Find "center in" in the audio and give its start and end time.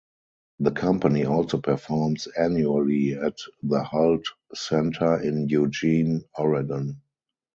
4.51-5.47